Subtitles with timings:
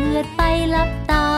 [0.00, 0.40] มือดไป
[0.74, 1.29] ลับตา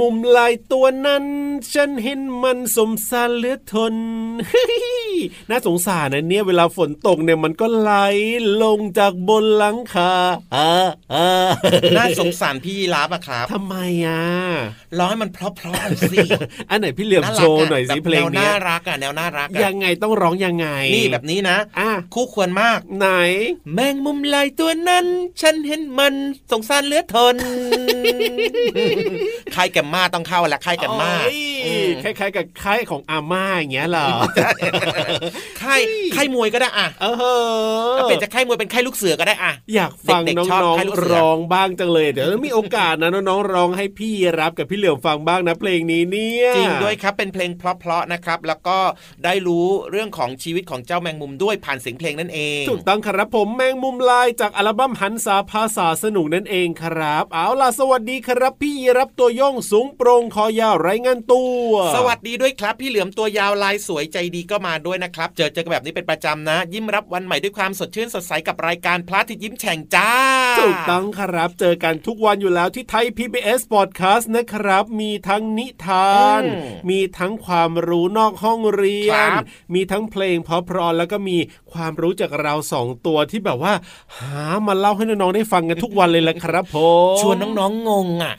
[0.00, 1.24] มงมุมลายตัวนั้น
[1.74, 3.94] ฉันเห็นมันสมสารเหลือทน
[5.50, 7.92] น่าสงสารนะเนี่ยเวลาฝนตกเนี่ยมันก็ไหล
[8.62, 10.12] ลงจากบนหลังคา
[10.56, 10.70] อ่า
[11.14, 11.28] อ่า
[11.96, 14.22] น่าสงสารพี่ยีราฟอะครับทำไมอะ
[14.98, 16.18] ร้องให้มันเพราะๆหน่อยสิ
[16.70, 23.08] อันไหนพี่เหลี่ยมน่าโชรักว์อะหน่อยสิแบบเพลงแนวเนี้น่ายรักอะแนวน่ารักอะยังไงต้องร้องยังไง นี่แบบนี้นะอะคู่ควรมาก ไหน
[23.74, 25.06] แมงมุมลายตัวนั้น
[25.42, 26.14] ฉันเห็นมัน
[26.50, 27.36] สงสารเหลือทน
[29.52, 34.08] ใครแกมมาต้องเข้าแหละใครแกมมาโอ้ยอืมคล้ายๆกับค่ายของอาม่าอย่างเงี้ยเหรอ
[35.58, 35.72] ใคร
[36.12, 37.14] ใครมวยก็ได้อะเออ
[37.92, 48.78] เอาเปลี่ยนจากค่ายมวยเป็นค่ายลูกเสือก็ได้อะอยากฟังเด็กน้ๆชอบองให้ลูกเสือๆร้องบ้างจังเลยเดี๋ยวมีโอกาสนะน้องๆร้องให้พี่รับกับพี่เหลี่ยมฟังบ้างนะเพลงนี้เนี่ยจริงด้วยครับเป็นเพลงเพราะๆนะครับ แล้วก็
[49.24, 70.10] ได้รู้เรื่องของชีวิตของเจ้าแมงมุมด้วยผ่านเสียงเพลงนั่นเองถูกต้องครับผมแมงมุมลายจากอัลบั้มหันษาภาษาสนุกนั่นเองครับ เอาล่ะสวัสดีครับพี่รับตัวโย่องสูงโปรงคอยาวไรงานตัว สวัสดีด้วยครับ พี่เหลือมตัวยาวลายสวยใจดีก็มาด้วยนะครับ เจอเจอกันแบบนี้เป็นประจำนะ ยิ้มรับวันใหม่ด้วยความสดชื่นสดใสกับรายการพระอาทิตย์ยิ้มแฉ่งจ้า
[70.60, 79.44] ถูกต้องครับ เจอกันทุกวันอยู่แล้วที่ไทย PBS Podcast นะครับ มีทั้งนิทานอืมมีทั้งความรู้นอกห้องเรียครันบ
[79.74, 81.38] มีทั้งเพลงเพราะๆแล้วก็มี
[81.76, 83.72] ความรู้จากเราสองตัวที่แบบว่า
[84.18, 86.76] หามาเล่าให้น้องๆได้ฟังกันทุกวันเลยแหละครับผ
[87.14, 88.34] มชวนน้องๆงงอะ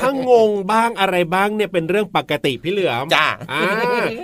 [0.00, 3.62] ถ้างงบ้างอะไรบ้างเนี่ยเป็นเรื่องปกติพี่เหลือมจ้าอ่า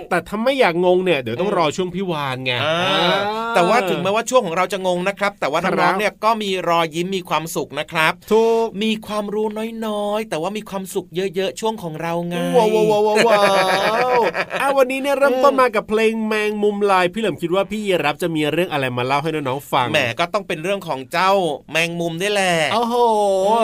[0.09, 9.47] แต่ถ้าไม่อยากงงเนี่ยเดี๋ยวต้องรอช่วงพี่วานไงอ่าอ่าแต่ว่าถึงแม้ว่าช่วงของเราจะงงนะครับ แต่ว่าครัน้อบงๆเนี่ยก็มีรอยยิ้มมีความสุขนะครับถูกมีความรู้
[9.87, 13.39] น้อยๆ แต่ว่ามีความสุขเยอะๆ ช่วงของเราไงว้าวว้าวว้าวว้า
[14.19, 14.21] ว
[14.61, 21.31] อะวันนี้เนี่ยเริ่มต้นมากับเพลงแมงมุมลายพี่เหลิมคิดว่าพี่ยีรับจะมีเรื่องอะไรมาเล่าให้น้องๆฟังแหมก็ต้องเป็นเรื่องของเจ้า
[21.71, 22.95] แมงมุมนี่แหละโอ้โห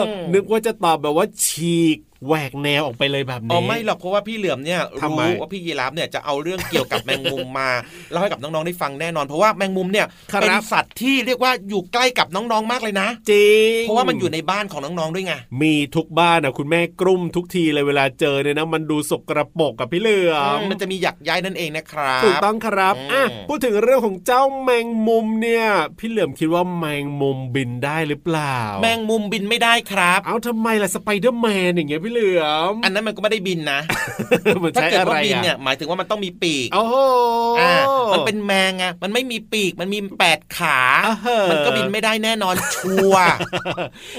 [0.06, 7.70] อืมนึกว่าจะตอบแบบว่าฉีก แหวกแนวออกไปเลยแบบอ๋อนี้ไม่หรอกเพราะว่าพี่เหลือมเนี่ยทำไมรู้ว่าพี่ยีราฟเนี่ยจะเอาเรื่องเกี่ยวกับแมงมุมมา
[8.10, 25.66] เล่าให้กับน้องๆได้ฟังแน่นอนเพราะว่าแมงมุมเนี่ยครับเป็นสัตว์ที่เรียกว่าอยู่ใกล้กับน้องๆมากเลยนะจริงเพราะว่ามันอยู่ในบ้านของน้องๆด้วยไงมีทุกบ้านนะคุณแม่กลุ้มทุกทีเลยเวลาเจอเนี่ยนะมันดูสกระปรกกับพี่เหลือมมันจะมีหยักใยนั่นเองนะครับถูกต้องครับอืมอะพูดถึงเรื่องของเจ้าแมงมุมเนี่ย
[25.98, 33.80] พี่เหลือมคิดว่าแมงมุมบินได้หรือเปล่า แมงมุมบินไม่ได้ครับ เอาทำไมล่ะสไปเดอร์แมนอย่างเงี้ยพี่เหลือม อันนั้นมันก็ไม่ได้บินนะ
[34.62, 36.94] มันถ้าใช้เกิดอะไรว่าบินอะเนี่ยหมายถึงว่ามันต้องมีปีกโอ้โห
[37.60, 37.74] อ่า
[38.12, 43.26] มันเป็นแมงไงมันไม่มีปีกมันมีแปดขาอ่าฮะมันก็บินไม่ได้แน่นอนชัวร์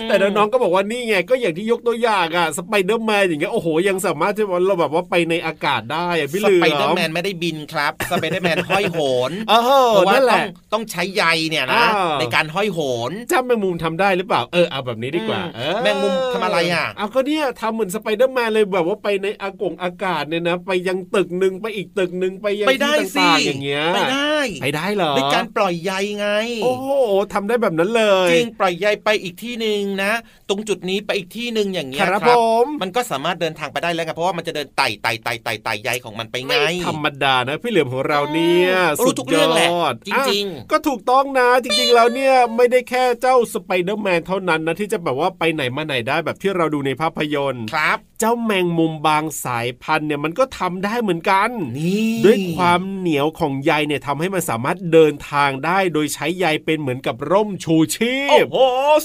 [0.08, 9.00] แต่น้องๆก็บอกว่านี่ไงก็อย่างที่ยกตัวอย่างอะสไปเดอร์แมนอย่างเงี้ยโอ้โหยังสามารถที่ว่าเราแบบว่าไปในอากาศได้อะพี่เหลือมสไปเดอร์แมนไม่ได้บินครับสไปเดอร์แมนห้อยโห
[9.30, 26.28] นเออเพราะว่านั่นแหละต้องต้องใช้ใยเนี่ยนะอ่าในการห้อยโหนเจ้าแมงมุมทำได้หรือเปล่าเออเอาแบบนี้ดีกว่าอืมเออแมงมุมทำอะไรอะเอาก็เนี่ยทำเหมือนสไปเดอร์แมนเลยแบบว่าไปในอากงอากาศเนี่ยนะ ไปยังตึกหนึ่งไปอีกตึกหนึ่งไปยังไปได้ที่สิต่างๆอย่างเงี้ยไปได้ไปได้เหรอด้วยการปล่อยใยไง
[26.64, 26.90] โอ้โห
[27.34, 30.12] ทำได้แบบนั้นเลย จริงปล่อยใยไปอีกที่หนึ่งนะ
[30.50, 38.72] ตรงจุดนี้ไปอีกที่หนึ่งอย่างเงี้ยครับครับผมมันก็สามารถเดินทางไปได้แล้วไงเพราะว่ามันจะเดินไต่ไต่ไต่ไต่ไต่ใยของมันไปไงไม่ธรรมดานะพี่เหลือมของเราเนี่ย
[39.02, 58.58] รู้สุดทุกยเรื่องแหละอดจริงๆอะก็ถูกต้องนะจริงๆแล้วเนี่ยไม่ได้แค่เจ้าสไปเดอร์แมนเท่านั้นนะที่จะแบบว่าไปไหนมาไหนได้แบบที่เราดูในภาพยนตร์ครับเจ้าแมงมุมบางสายพันธุ์เนี่ยมันก็ทำได้เหมือนกันนี่ด้วยความเหนียวของใยเนี่ยทำให้มันสามารถเดินทางได้โดยใช้ใยเป็นเหมือนกับร่มชูชีโอ้พโห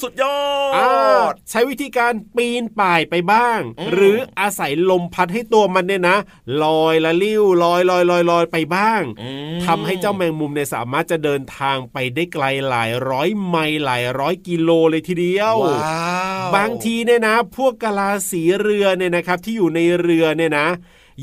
[0.02, 0.36] สุดยอ
[0.76, 0.90] อ่า
[1.30, 6.18] ดใช้วิธีการปีนป่ายไปบ้างอืมหรืออาศัยลมพัดให้ตัวมันเนี่ยนะ
[6.64, 16.00] ลอยละลิ้วลอยลอยลอยลอยไปบ้างอืมทำให้เจ้าแมงมุมเนี่ยสามารถจะเดินทางไปได้ไกลหลายร้อยไมล์หลายร้อยกิโลเลยทีเดียวว้า
[16.46, 20.68] วบางทีเนี่ยนะ พวกกะลาสีเรือเนี่ยนะครับที่อยู่ในเรือเนี่ยนะ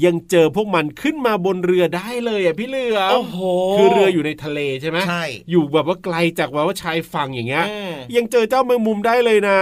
[0.06, 3.38] ยังเจอพวกมันขึ้นมาบนเรือได้เลยอะพี่เหลือมโอ้โห
[3.74, 9.60] คือเรืออยู่ในทะเลใช่ไหมใช่อยู่แบบว่าไกลจากแบบว่าชายฝั่งอย่างเงี้ยอืมยังเจอเจ้าแมงมุมได้เลยนะ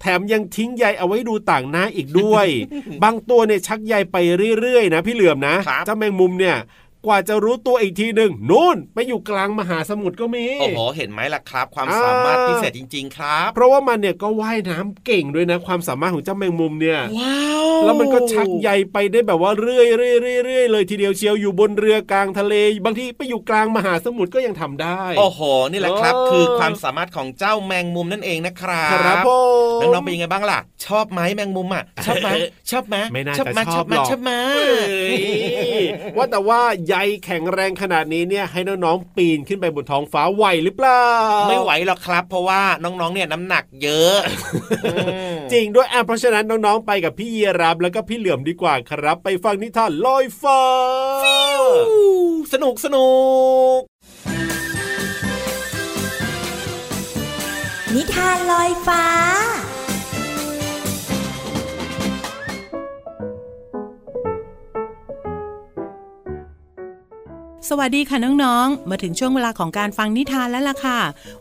[0.00, 2.46] แถมยังทิ้งใยเอาไว้ดูต่างหน้าอีกด้วย
[3.04, 4.16] บางตัวเนี่ยชักใยไป
[4.60, 6.56] เรื่อยๆนะ พี่เหลือมนะครับเจ้าแมงมุมเนี่ย
[7.06, 22.54] กว่าจะรู้ตัวอีกทีหนึ่งนู่นไปอยู่กลางมหาสมุทรก็มีโอ้โหเห็นไหมล่ะครับ ความอ่าสามารถพิเศษจริง ๆ ครับ เพราะว่ามันเนี่ยก็ว่ายน้ำเก่งด้วยนะ ความสามารถของเจ้าแมงมุมเนี่ยว้าวแล้วมันก็ชักใยไปได้แบบว่าเรื่อยๆเรื่อยๆเลยทีเดียวเชียวอยู่บนเรือกลางทะเล
[22.84, 25.40] บางทีไปอยู่กลางมหาสมุทรก็ยังทำได้ โอ้โห
[25.70, 29.30] นี่แหละครับโอ้คือความสามารถของเจ้าแมงมุมนั่นเองนะครับครับผ
[29.80, 32.28] มน้องๆเป็นยังไงบ้างล่ะ ชอบไหมแมงมุมอะชอบไหม
[32.70, 34.32] ชอบไหมไม่น่าชอบจะไหมชชออบบหรอกชอบไหม
[35.08, 35.18] เฮ้
[35.82, 35.84] ย
[36.16, 36.60] ว่าแต่ว่า
[36.92, 41.04] ใยแข็งแรงขนาดนี้เนี่ยให้น้องๆปีนขึ้นไปบนท้องฟ้าไหวหรือเปล่า
[41.48, 44.18] ไม่ไหวหรอกครับ เพราะว่าน้องๆเนี่ยน้ำหนักเยอะ
[44.84, 44.96] อื
[45.34, 50.62] มจริงด้วยอะเพราะฉะนั้นน้องๆไปกับพี่เยรับแล้วก็พี่เหลือมดีกว่าครับ ไปฟังนิทานลอยฟ้า
[52.52, 53.10] สนุกสนุ
[53.78, 53.80] ก
[57.94, 59.04] นิทานลอยฟ้า
[67.74, 70.98] สวัสดีค่ะน้องๆ มาถึงช่วงเวลาของการฟังนิทานแล้วล่ะค่ะ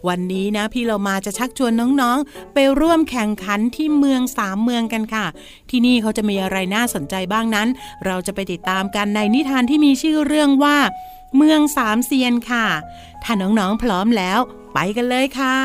[0.07, 5.25] วันนี้นะพี่เรามาจะชักชวนน้องๆ ไปร่วมแข่งขันที่เมืองสามเมืองกันค่ะ
[5.69, 7.67] ที่นี่เขาจะมีอะไรน่าสนใจบ้างนั้น
[8.05, 10.77] เราจะไปติดตามกันในนิทานที่มีชื่อเรื่องว่า
[11.37, 12.65] เมืองสามเซียนค่ะ
[13.23, 14.39] ถ้าน้องๆพร้อมแล้ว
[14.73, 15.57] ไปกันเลยค่ะ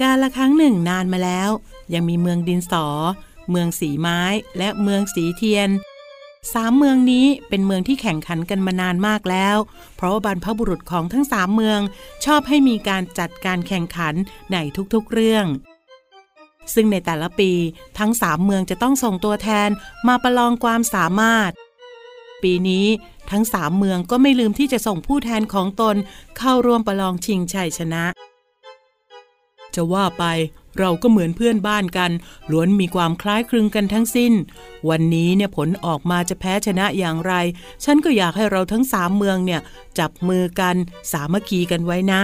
[0.00, 1.50] การละครั้งหนึ่งนานมาแล้ว
[1.94, 2.86] ยังมีเมืองดินสอ
[3.50, 4.20] เมืองสีไม้
[4.58, 5.70] และเมืองสีเทียน
[6.54, 9.56] สามเมืองนี้เป็นเมืองที่แข่งขันกันมานานมากแล้ว
[9.96, 11.80] เพราะว่าบรรพบุรุษของทั้งสามเมือง
[12.24, 14.14] ชอบให้มีการจัดการแข่งขัน
[14.52, 14.56] ใน
[14.94, 15.46] ทุกๆเรื่อง
[16.74, 17.52] ซึ่งในแต่ละปี
[17.98, 19.68] ทั้งสามเมืองจะต้องส่งตัวแทน
[20.08, 21.50] มาประลองความสามารถ
[22.42, 22.86] ปีนี้
[23.30, 25.96] ทั้งสามเมืองก็ไม่ลืมที่จะส่งผู้แทนของตน
[26.38, 28.04] เข้าร่วมประลองชิงชัยชนะ
[29.74, 30.24] จะว่าไป
[30.78, 32.10] เราก็เหมือนเพื่อนบ้านกัน
[32.50, 34.32] ล้วนมีความคล้ายคลึงกันทั้งสิ้น
[34.88, 37.32] วันนี้เนี่ยผลออกมาจะแพ้ชนะอย่างไร
[37.84, 39.60] ฉันก็อยากให้เราทั้งสามเมืองเนี่ย
[39.98, 40.76] จับมือกัน
[41.12, 42.22] สามัคคีกันไว้นะ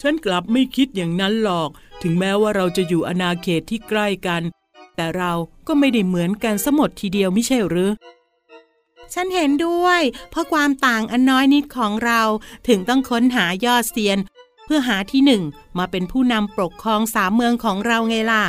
[0.00, 1.70] ฉันกลับไม่คิดอย่างนั้นหรอก
[2.02, 4.42] ถึงแม้ว่าเราจะอยู่อาณาเขตที่ใกล้กัน
[4.96, 5.32] แต่เรา
[5.66, 7.90] ก็ไม่ได้เหมือนกันสมดทีเดียวไม่ใช่หรือ
[9.14, 12.20] ฉันเห็นด้วย เพราะความต่างอันน้อยนิดของเรา
[12.68, 14.18] ถึงต้องค้นหายอดเซียน
[14.64, 15.42] เพื่อหาที่หนึ่ง
[15.78, 18.44] มาเป็นผู้นำปกครองสามเมืองของเราไงล่ะ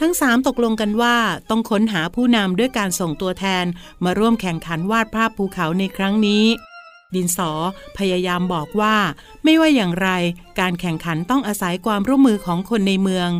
[0.00, 1.16] ทั้งสามตกลงกันว่า
[1.50, 3.64] ต้องค้นหาผู้นำด้วยการส่งตัวแทน
[4.04, 6.44] มาร่วมแข่งขันวาดภาพภูเขาในครั้งนี้
[7.14, 7.50] ดินสอ
[7.98, 8.96] พยายามบอกว่า
[9.44, 10.08] ไม่ว่าอย่างไร
[10.60, 13.30] การแข่งขันต้องอาศัยความร่วมมือของคนในเมือง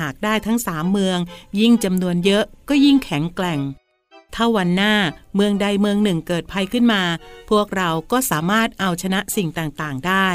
[0.00, 1.18] หากได้ทั้งสามเมือง
[1.60, 3.60] ยิ่งจำนวนเยอะก็ยิ่งแข็งแกร่ง
[4.34, 4.94] ถ้าวันหน้า
[5.34, 7.02] เมืองใดเมืองหนึ่งเกิดภัยขึ้นมา
[7.50, 10.28] พวกเราก็สามารถเอาชนะสิ่งต่างๆ ได้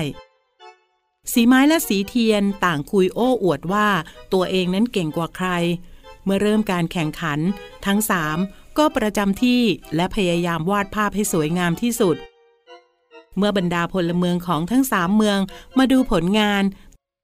[1.33, 3.87] สีไม้และสีเทียนต่างคุยโอ้อวดว่า
[4.33, 5.49] ตัวเองนั้นเก่งกว่าใคร
[6.23, 7.39] เมื่อเริ่มการแข่งขัน
[7.85, 8.37] ทั้งสาม
[8.77, 9.61] ก็ประจำที่
[9.95, 12.17] และพยายามวาดภาพให้สวยงามที่สุด
[13.37, 15.39] เมื่อบรรดาพลเมืองของทั้งสามเมือง
[15.77, 16.63] มาดูผลงาน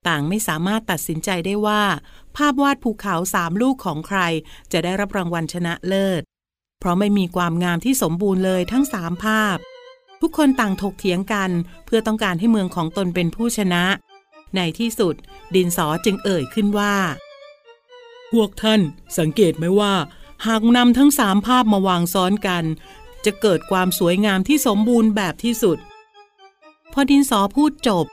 [0.08, 1.82] ต่างไม่สามารถตัดสินใจได้ว่า
[2.36, 4.20] ภาพวาดภูเขาสามลูกของใคร
[4.72, 6.22] จะได้รับรางวัลชนะเลิศ
[6.80, 9.56] เพราะไม่มีความงามที่สมบูรณ์เลยทั้งสามภาพ
[10.20, 11.50] ทุกคนต่างถกเถียงกัน
[11.86, 13.84] เพื่อต้องการให้เมืองของตนเป็นผู้ชนะ
[14.56, 15.14] ในที่สุด
[15.54, 16.94] ดินสอจึงเอ่ยขึ้นว่า
[18.32, 18.80] พวกท่าน
[19.18, 19.94] สังเกตไหมว่า
[20.46, 22.64] หากนำทั้งสามภาพมาวางซ้อนกัน
[23.24, 25.78] จะเกิดความสวยงามที่สมบูรณ์แบบที่สุด
[26.92, 28.06] พอดินสอพูดจบ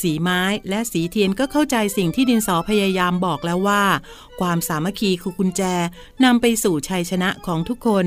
[0.00, 3.84] สีไม้และสีเทียนก็เข้าใจสิ่งที่ดินสอพยายามบอกแล้วว่า
[4.40, 5.62] ความสามัคคีคือกุญแจ
[6.24, 8.06] นำไปสู่ชัยชนะของทุกคน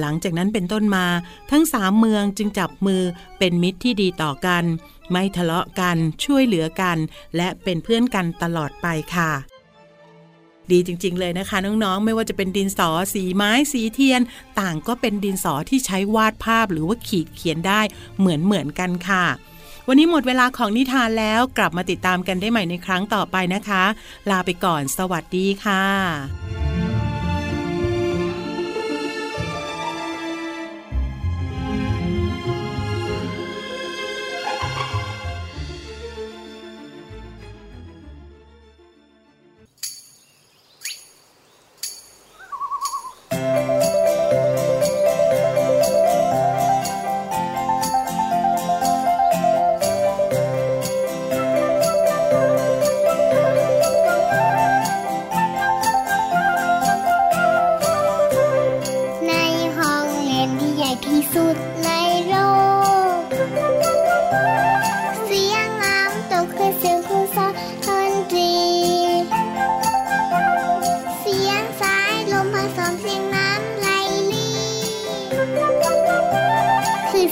[0.00, 1.06] หลังจากนั้นเป็นต้นมา
[1.50, 3.02] ทั้งสามเมืองจึงจับมือ
[3.38, 4.64] เป็นมิตรที่ดีต่อกัน
[5.10, 6.98] ไม่ทะเลาะกันช่วยเหลือกัน
[7.36, 9.32] และเป็นเพื่อนกันตลอดไปค่ะ
[10.70, 14.20] ดีจริง ๆ เลยนะคะ น้อง ๆ ไม่ว่าจะเป็นดินสอสีไม้สีเทียน
[14.60, 17.80] ต่างก็เป็นดินสอที่ใช้วาดภาพหรือว่าขีดเขียนได้
[18.18, 19.24] เหมือนเหมือนกันค่ะ
[19.88, 23.84] วันนี้หมดเวลาของนิทานแล้วกลับมาติดตามกันได้ใหม่ในครั้งต่อไปนะคะ
[24.30, 26.71] ลาไปก่อน สวัสดีค่ะ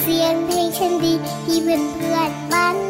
[0.02, 1.12] เสียงเพลงฉันดี
[1.45, 2.89] ที่เพื่อนเพื่อนบ้าน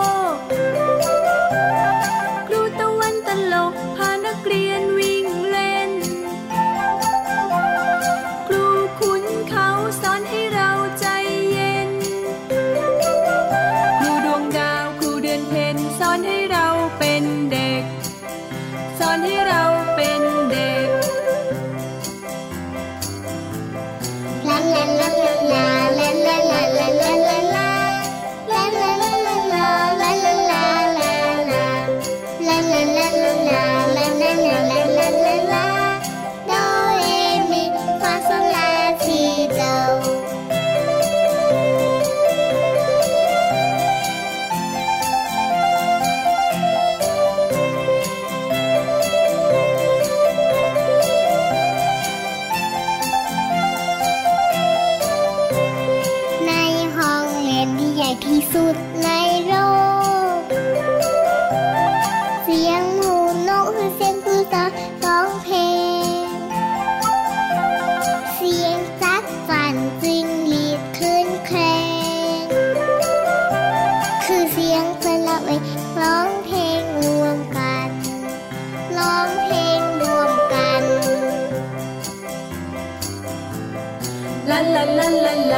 [85.51, 85.55] โอ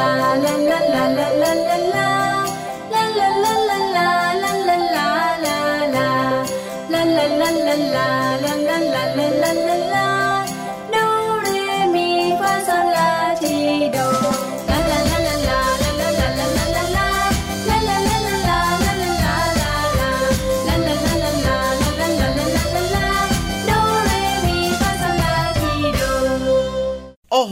[1.20, 1.23] โ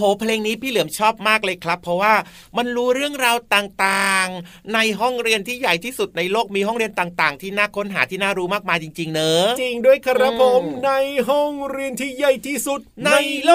[0.02, 2.12] หเพลงนี้พี่เหลือมชอบมากเลยครับ เพราะว่า
[2.56, 10.90] มันรู้เรื่องราวต่างๆ ในห้องเรียนที่ใหญ่ที่สุดในโลกมีห้องเรียนต่างๆ ที่น่าค้นหาที่น่ารู้มากมายจริง ๆ เนอะจริงด้วยครับอืมผมใน
[11.28, 13.10] ห้องเรียนที่ใหญ่ที่สุดใน
[13.46, 13.52] โล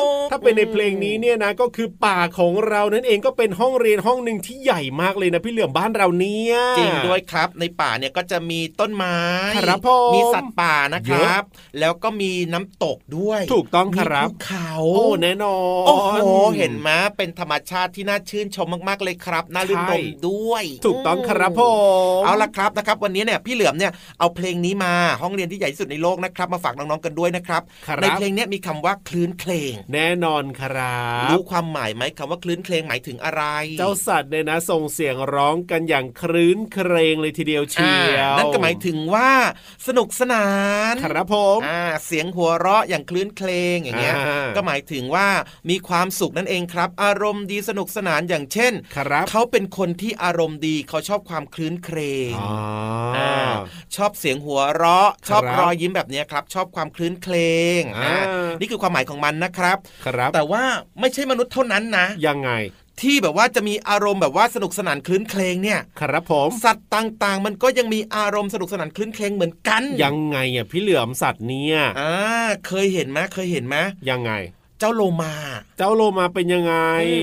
[0.00, 9.18] ก ถ้าเป็นในเพลงนี้เนี่ยนะก็คือป่าของเรานั่นเองก็เป็นห้องเรียนห้องหนึ่งที่ใหญ่มากเลยนะพี่เหลือมบ้านเราเนี่ยจริงด้วยครับ ในป่าเนี่ยก็จะมีต้นไม้
[9.56, 11.42] ครับผมมีสัตว์ป่านะครับ
[11.78, 16.16] แล้วก็มีน้ำตกด้วย ถูกต้องครับมีภูเขาโอ้แน่นอนโอ้โห
[16.58, 21.62] เห็นไหมเป็นธรรมชาติที่น่าชื่นชมมากๆเลยครับน่ารื่นรมย์ด้วย ถูกต้องครับผ
[22.20, 33.42] มเอาละครับนะครับ วันนี้เนี่ยพี่เหลือมเนี่ยเอาเพลงนี้มาห้องเรียนที่ใหญ่ที่สุดในโลกนะครับ มาฝากน้องๆกันด้วยนะครับครับในเพลงเนี้ยมีคำว่าคลื่นเพลงแน่นอนครับรู้ความหมายไหมคำว่าคลื่นเพลงหมายถึงอะไร
[33.78, 39.30] เจ้าสัตว์เนี่ยนะส่งเสียงร้องกันอย่างครื้นเครงเลยทีเดียวเชียวอ่านั่นก็หมายถึงว่า
[39.86, 40.46] สนุกสนา
[40.92, 45.28] น ครับผมอ่าเสียงหัวเราะอย่างคลื่นเพลงอย่างเงี้ยอ่าก็หมายถึงว่า
[45.70, 51.98] มีความสุขนั่นเองครับ อารมณ์ดีสนุกสนานอย่างเช่นครับเขาเป็นคนที่อารมณ์ดีเขาชอบความคลื่นเคร
[52.30, 52.52] งอ๋อ
[53.16, 53.32] อ่า
[53.96, 57.36] ชอบเสียงหัวเราะ ชอบครับรอยยิ้มแบบเนี้ยครับ ชอบความคลื่นเคร
[57.78, 60.64] งอ่าอ่านี่คือความหมายของมันนะครับครับ แต่ว่า
[61.00, 62.52] ไม่ใช่มนุษย์เท่านั้นนะ ยังไง
[63.02, 72.14] ที่แบบว่าจะมีอารมณ์แบบว่าสนุกสนานคลื่นเครงเนี่ย ครับผม สัตว์ต่างๆ มันก็ยังมีอารมณ์สนุกสนานคลื่นเครงเหมือนกัน ยังไงอะพี่เหลือมสัตว์เนี่ยอ่า
[72.66, 73.76] เคยเห็นไหมเคยเห็นไหม
[74.10, 74.32] ยังไง
[74.80, 75.32] เจ้าโลมา
[75.78, 76.74] เจ้าโลมาเป็นยังไง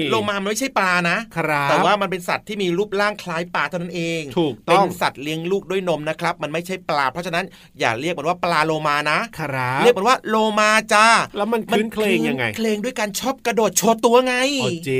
[0.09, 7.45] โลมามันไม่ใช่ปลานะครับแต่ว่ามันเป็นสัตว์ที่มีรูปร่างคล้ายปลาเท่านั้นเอง ถูกเป็ต้นองสัตว์เลี้ยงลูกด้วยนมนะครับ มันไม่ใช่ปลา เพราะฉะนั้น
[7.79, 14.91] อย่าเรียกมันว่าปลาโลมานะครับเรียกมันว่าโลมาจ้า แล้วมันคลื้นเครงยังไง เคลงด้วยการชอบกระโดดโชว์ตัวไงโอ้เจ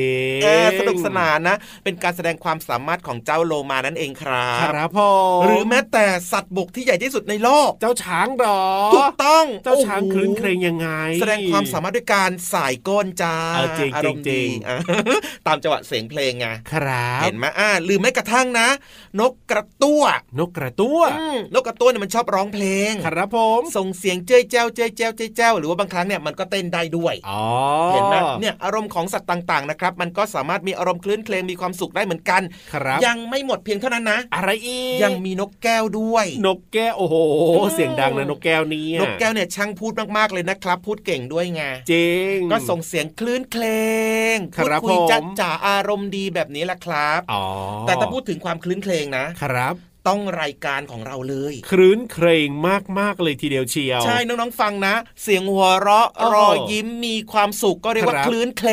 [0.43, 4.99] เออสนุกสนานนะ เป็นการแสดงความสามารถของเจ้าโลมานั่นเองครัคบรับผ
[5.39, 14.77] มหรือแม้แต่สัตว์บกที่ใหญ่ที่สุดในโลก เจ้าช้างเหรอ ถูกต้อง เจ้าช้างโอ้โหคลื้นเครงยังไง แสดงความสามารถด้วยการสายก้นจ้าเออจริงอารมณ์จริดีงอะ
[15.47, 18.67] ตามจังหวะเสียงเพลงไงครับเห็นไหมอ่าหรือแม้กระทั่งนะ
[19.19, 20.03] นกกระตั้ว
[20.39, 27.43] นกกระตั้วอืมนกกระตั้วเนี่ยมันชอบร้องเพลงครับผมส่งเสียงเจ้ยเจ้าเจ้ยเจ้าเจ้ยเจ้าหรือว่าบางครั้งเนี่ยมันก็เต้นได้ด้วยอ๋อ
[27.93, 32.41] เห็นไหมเนี่ยอารมณ์ของสัตว์ต่างๆนะครับมันก็สามารถมีอารมณ์คลื่นเคลงมีความสุขได้เหมือนกัน
[32.73, 37.15] ครับยังไม่หมดเพียงเท่านั้นนะ อะไรอีกยังมีนกแก้วด้วย นกแก้วโอ้โห
[37.55, 43.65] อืมเสียงดังนะนกแก้วเนี้นกแก้วเนี่ยช่างพูดมากๆเลยนะครับ พูดเก่งด้วยไงจริงก็ส่งเสียงคลื่นเคล
[44.33, 47.43] งคพูดรับคุยผมจัดจ๋าอารมณ์ดีแบบนี้แหละครับอ๋อ
[47.87, 49.75] แต่ถ้าพูดถึงความคลื่นเคลงนะครับ
[50.07, 52.49] ต้องรายการของเราเลยครื้นเครง
[52.99, 58.71] มากๆเลยทีเดียวเชียว ใช่น้องๆฟังนะ เสียงหัวเราะโอ้โหรอยยิ้มมีความสุขก็เรียกว่าครับคลื่นเคล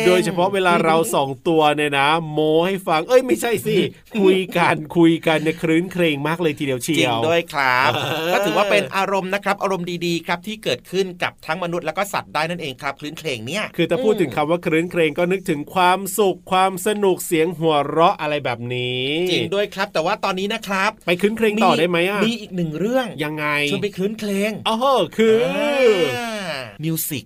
[0.00, 3.76] งโดยเฉพาะเวลาเราสองตัวเนี่ยนะ โมให้ฟังเอ้ยไม่ใช่สิ
[4.20, 20.73] คุยกันคุยกันเนี่ยครื้นเครงมากเลยทีเดียวเชีจริยงวด้วยครับเออก็ถือว่าเป็นอารมณ์นะครับ อารมณ์ดีๆครับที่เกิดขึ้นกับทั้งมนุษย์แล้วก็สัตว์ได้นั่นเองครับคลื่นเคลงเนี่ยคือถ้าพูดถึงคำว่าครื้นเครงก็นึกถึงความสุขความสนุกเสียงหัวเราะอะไรแบบนี้ จริงด้วยครับ แต่ว่าตอนนี้นะครับ
[21.06, 24.76] ไปครื้นเครงต่อได้ไหมอะมีอีกหนึ่งเรื่องยังไงชวนไปคลื่นเคลงอ๋อ
[25.16, 25.38] คือ
[26.84, 27.24] มิวสิก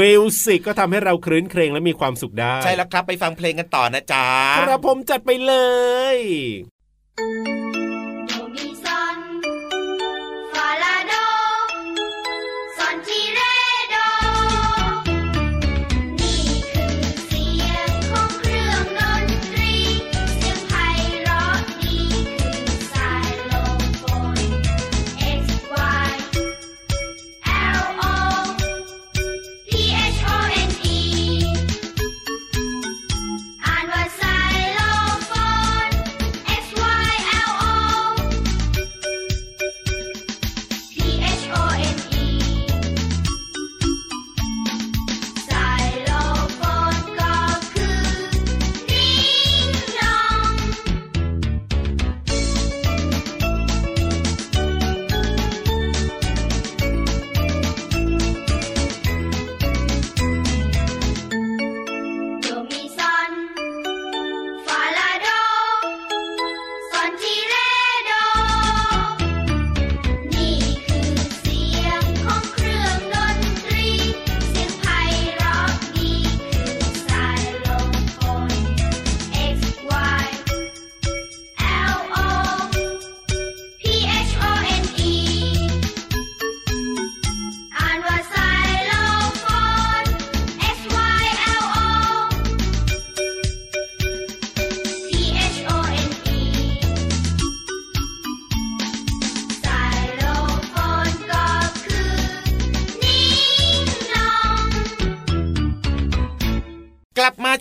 [0.00, 4.26] มิวสิกก็ทำให้เราครื้นเครงและมีความสุขได้ ใช่แล้วครับไปฟังเพลงกันต่อนะจ๊ะ
[4.68, 5.54] ครับผมจัดไปเล
[6.14, 6.16] ย
[7.18, 7.47] โด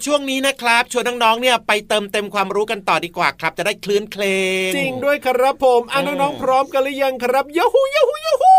[0.08, 4.24] ช่วงนี้นะครับ ชวนน้องๆเนี่ยไปเติมเต็มความรู้กันต่อดีกว่าครับ จะได้คลื่นเคล
[4.68, 8.54] งจริงด้วยครับผมอะอืมน้องๆพร้อมกันหรือยังครับยาฮูยาฮูยาฮู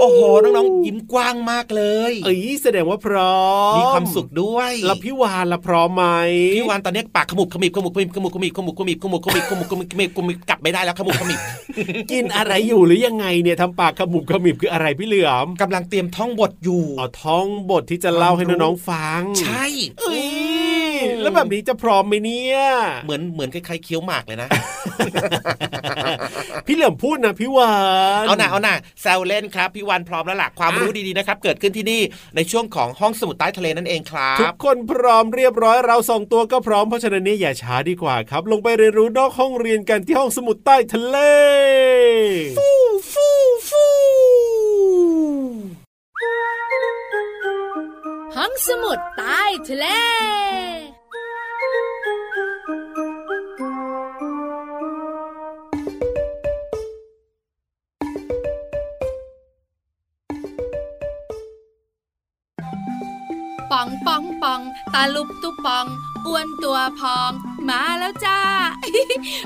[0.00, 3.38] โอ้โหน้องๆยิ้มกว้างมากเลย เอ้ยแสดงว่าพร้อ
[3.72, 6.04] มมีความสุขด้วยแล้วพี่วานละพร้อมไหม
[6.56, 11.40] พี่วานตอนนี้ปากขมุบขมิบขมุบขมิบขมุบขมิบขมุบขมิบขมุบขมิบขมุบขมิบขมิบขมิบกลับไม่ได้แล้วขมุบขมิบ
[12.10, 19.64] กินอะไรอยู่หรือยังไงเนี่ยทำปากขมุบขมิบคืออะไรพี่เหลือมกำลังเตรียมท่องบทอยู่อ๋อท้องบทที่จะเล่าให้น้องๆฟัง ใช่
[19.98, 20.67] เอ้ย
[21.22, 22.58] แล้วแบบนี้จะพร้อมไหมเนี่ย
[23.04, 24.48] เหมือนเหมือนคล้ายๆเคี้ยวหมากเลยนะ
[26.66, 27.72] พี่เหลือมพูดนะพี่วา
[28.22, 32.00] นเอาหน่าเอาหน่าแซวเล่นครับพี่วันพร้อมแล้วล่ะความรู้ดีๆนะครับ เกิดขึ้นที่นี่
[32.36, 41.16] ในช่วงของห้องสมุดใต้ทะเลนั่นเองครัทุบกคนพร้อมเรียบร้อยเราสองตัวก็พร้อมเพราะฉะนั้นเนี่ยอย่าช้าดีกว่าครับ ลงไปเรียนรู้นอกห้องเรียนกันที่ห้องสมุดใต้ทะเล
[42.58, 42.68] ฟู
[43.12, 43.28] ฟู
[43.68, 43.86] ฟู
[48.36, 49.86] ห้องสมุดใต้ทะเล
[63.70, 64.60] ปองปองปอง
[64.94, 65.86] ตาลุบตุปอง
[66.26, 67.32] อ้วนตัวพอง
[67.70, 68.38] มาแล้วจ้า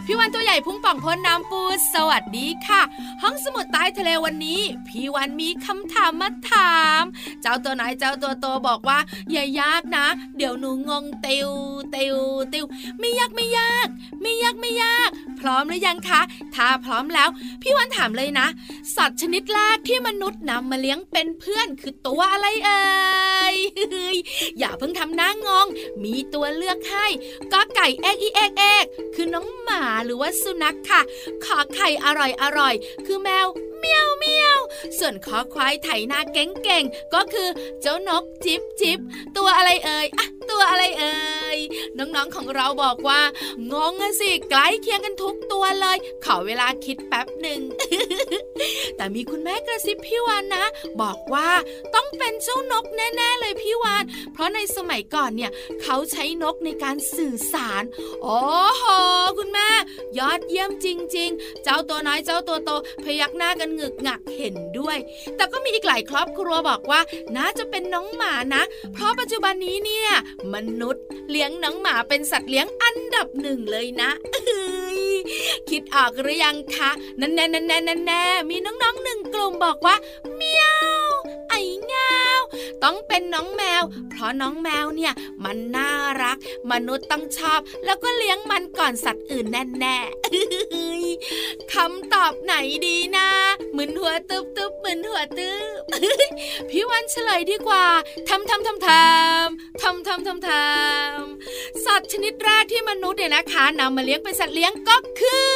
[0.06, 1.60] พี่วันตัวใหญ่พุ่งป่องพ้นน้ำปู
[1.94, 2.82] สวัสดีค่ะ
[3.22, 7.02] ห้องสมุดใต้ทะเลวันนี้ พี่วันมีคำถามมาถาม
[7.42, 8.98] เจ้าตัวไหนเจ้าตัวโตบอกว่า
[9.30, 10.06] อย่ายากนะ
[10.36, 11.50] เดี๋ยวหนูงงเติว
[11.92, 12.16] เติว
[12.50, 12.64] เติว
[12.98, 13.88] ไม่ยากไม่ยาก
[14.22, 15.10] ไม่ยากไม่ยาก
[15.42, 16.20] พร้อมหรือยังคะ
[16.54, 17.28] ถ้าพร้อมแล้ว
[17.62, 18.46] พี่วันถามเลยนะ
[18.96, 22.82] สัตว์ชนิดแรกที่มนุษย์นำมาเลี้ยงเป็นเพื่อนคือตัวอะไรเอ่
[23.54, 23.56] ย
[24.58, 25.66] อย่าเพิ่งทำหน้างง
[26.04, 27.06] มีตัวเลือกให้
[27.52, 31.00] ก็ไก่เอ็กอีเอ็กเอ็กคือน้องหมาหรือว่าสุนัขค่ะ
[31.44, 32.74] ขอไข่อร่อยอร่อย
[33.06, 33.46] คือแมว
[33.78, 34.58] เมียวเมียว
[34.98, 37.48] ส่วนขอควายไถนาเก่งเก่งๆก็คือ
[37.80, 38.98] เจ้านกจิบจิบ
[39.36, 41.21] ตัวอะไรเอ่ยอะตัวอะไรเอ่ย
[42.02, 43.20] น้องๆของเราบอกว่า
[43.72, 47.60] งงอะสิใกล้เคียงกันทุกตัวเลย ขอเวลาคิดแป๊บหนึ่ง
[48.96, 50.64] แต่มีคุณแม่กระซิบพี่วานนะ
[51.02, 51.48] บอกว่า
[51.94, 55.50] ต้องเป็นเจ้านกแน่ ๆ เลยพี่วาน เพราะในสมัยก่อนเนี่ย
[55.82, 57.82] เขาใช้นกในการสื่อสาร
[58.22, 58.40] โอ้
[58.78, 58.84] โห
[59.38, 59.68] คุณแม่
[60.18, 60.86] ยอดเยี่ยมจ
[61.16, 62.70] ริง ๆ เจ้าตัวน้อยเจ้าตัวโต
[63.04, 64.98] พยักหน้ากันงึกงักเห็นด้วย
[65.36, 67.00] แต่ก็มีอีกหลายครอบครัวบอกว่า
[67.36, 68.62] น่าจะเป็นน้องหมานะ
[68.94, 70.10] เพราะปัจจุบันนี้เนี่ย
[70.54, 74.10] มนุษย์เลี้ยงน้องหมาเป็นสัตว์เลี้ยงอันดับหนึ่งเลยนะ
[75.68, 79.96] คิดออกหรือยังคะนั่นแน่นั่นแน่นั่นแน่มีน้องๆหนึ่งกลุ่มบอกว่า
[80.34, 80.66] เมีย
[81.04, 81.06] ว
[81.50, 82.16] ไอ้เงา
[82.82, 85.12] ต้องเป็นน้องแมว เพราะน้องแมวเนี่ย
[85.44, 85.90] มันน่า
[86.22, 86.36] รัก
[86.70, 92.54] มนุษย์ต้องชอบ แล้วก็เลี้ยงมันก่อนสัตว์อื่นแน่แน่ๆคำตอบไหน
[92.86, 93.28] ดีนะ
[93.74, 95.80] หมือนหัวตึบตึบเหมือนหัวตึบ
[96.70, 97.86] พี่วันเฉลยดีกว่า
[98.28, 105.52] ทำทำทำทำทำทำทำทำสัตว์ชนิดแรกที่มนุษย์เนี่ยนะคะนำมาเลี้ยงเป็นสัตว์เลี้ยงก็คือ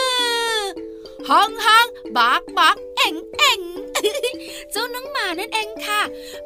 [1.28, 3.60] ห้องห้องบักบักเอ็งเอ็ง
[4.72, 6.02] เจ้าน้องหมานั่นเองค่ะ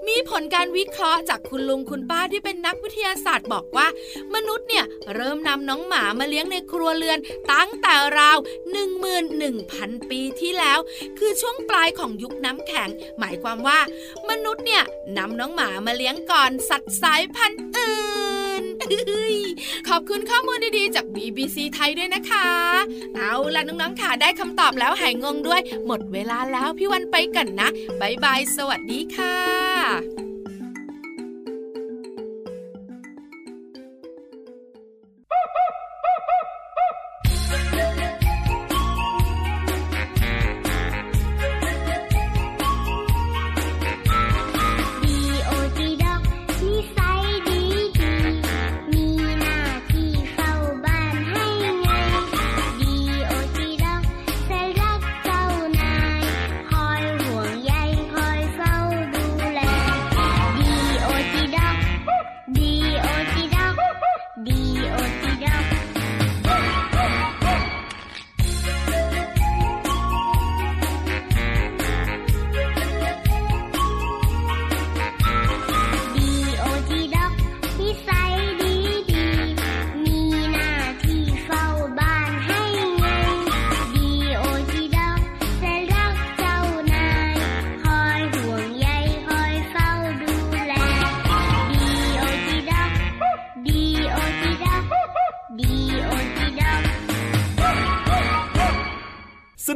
[0.08, 3.86] มีผลการวิเคราะห์จากคุณลุงคุณป้าที่เป็นนักวิทยาศาสตร์บอกว่า
[4.34, 7.18] มนุษย์เนี่ยเริ่มนำน้องหมามาเลี้ยงในครัวเรือน
[7.52, 8.38] ตั้งแต่ราว
[9.22, 10.78] 11,000 ปีที่แล้ว
[11.18, 13.78] คือช่วงปลายของยุคน้ำแข็ง หมายความว่า
[14.28, 14.82] มนุษย์เนี่ย
[15.16, 17.94] นำน้องหมามาเลี้ยงก่อนสัตว์สายพันธุ์อื่
[18.38, 18.39] น
[19.88, 22.48] ขอบคุณข้อมูลดีๆ จาก BBC ไทยด้วยนะคะ
[23.16, 27.68] เอาล่ะน้องๆค่ะได้คำตอบแล้วหายงงด้วย หมดเวลาแล้วพี่วันไปกันนะ
[28.00, 30.29] บายบายสวัสดีค่ะ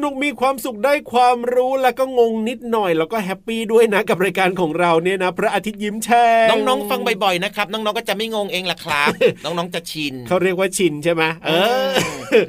[0.04, 9.12] นุกมีความสุขได้ความรู้แล้วก็งงนิดหน่อย แล้วก็แฮปปี้ด้วยนะกับรายการของเราเนี่ยนะ พระอาทิตย์ยิ้มแฉ่งน้องๆฟังบ่อยๆนะครับ น้องๆก็จะไม่งงเองล่ะครับ
[9.44, 11.50] น้องๆจะชินเขาเรียกว่าชินใช่ไหมเอ
[11.88, 11.92] อ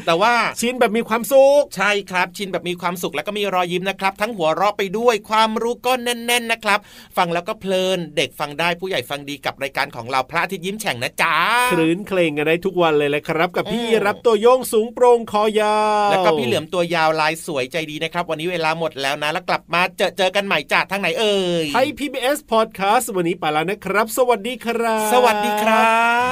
[0.06, 6.80] แต่ว่าชินแบบมีความสุข ใช่ครับ ชินแบบมีความสุขแล้วก็มีรอยยิ้มนะครับ ทั้งหัวเราะไปด้วยความรู้ก็แน่น ๆนะครับ
[7.18, 11.36] ฟังแล้วก็เพลินเด็กฟังได้ผู้ใหญ่ฟังดีกับรายการของเราพระอาทิตย์ยิ้มแฉ่งนะจ๊ะ
[11.72, 25.84] คลื้นเคลงกันได้ทุกวันเลยแหละครับ กับพี่อืมรับตัวโยงสูงโปร่งคอยาวแล้วก็พี่เหลือมตัวยาวลายสวยใจดีนะครับ วันนี้เวลาหมดแล้วนะ แล้วกลับมาเจอเจอกันใหม่จ้าทางไหนเอ่ยไทย PBS Podcast วันนี้ไปแล้วนะครับ สวัสดีครับ สวัสดีครับ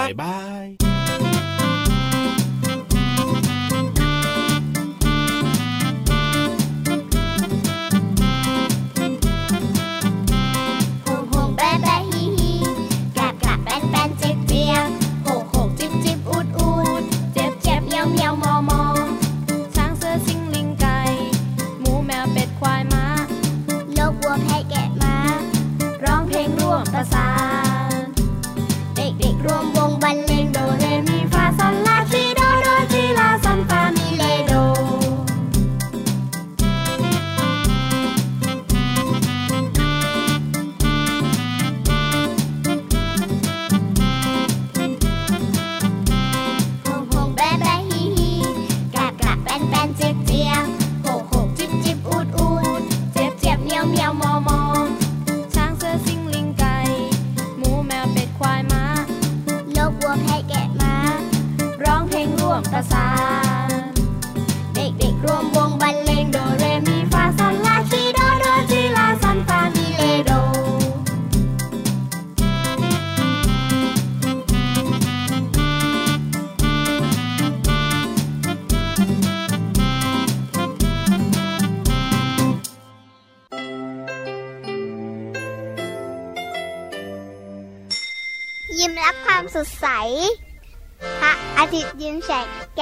[0.01, 0.92] บ๊ายบาย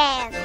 [0.01, 0.40] ยิ้